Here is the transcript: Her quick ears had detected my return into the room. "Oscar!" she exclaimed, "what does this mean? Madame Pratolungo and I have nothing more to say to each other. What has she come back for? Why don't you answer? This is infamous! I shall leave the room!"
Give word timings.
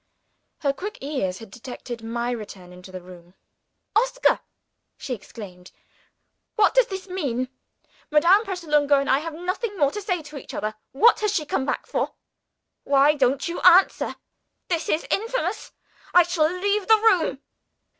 Her 0.61 0.73
quick 0.73 0.97
ears 1.01 1.37
had 1.37 1.51
detected 1.51 2.03
my 2.03 2.31
return 2.31 2.73
into 2.73 2.91
the 2.91 3.03
room. 3.03 3.35
"Oscar!" 3.95 4.39
she 4.97 5.13
exclaimed, 5.13 5.71
"what 6.55 6.73
does 6.73 6.87
this 6.87 7.07
mean? 7.07 7.49
Madame 8.09 8.43
Pratolungo 8.43 8.99
and 8.99 9.07
I 9.07 9.19
have 9.19 9.35
nothing 9.35 9.77
more 9.77 9.91
to 9.91 10.01
say 10.01 10.23
to 10.23 10.37
each 10.37 10.55
other. 10.55 10.73
What 10.91 11.19
has 11.19 11.31
she 11.31 11.45
come 11.45 11.67
back 11.67 11.85
for? 11.85 12.13
Why 12.83 13.13
don't 13.13 13.47
you 13.47 13.59
answer? 13.61 14.15
This 14.69 14.89
is 14.89 15.05
infamous! 15.11 15.71
I 16.15 16.23
shall 16.23 16.51
leave 16.51 16.87
the 16.87 16.97
room!" 16.97 17.39